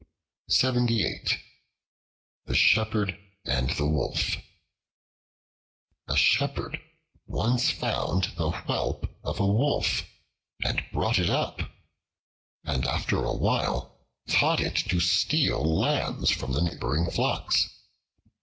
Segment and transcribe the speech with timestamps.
[0.47, 1.37] The
[2.55, 4.35] Shepherd and the Wolf
[6.07, 6.81] A SHEPHERD
[7.27, 10.01] once found the whelp of a Wolf
[10.63, 11.61] and brought it up,
[12.63, 17.69] and after a while taught it to steal lambs from the neighboring flocks.